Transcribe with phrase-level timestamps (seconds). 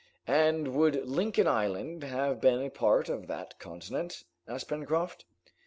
[0.25, 5.25] "And would Lincoln Island have been a part of that continent?" asked Pencroft.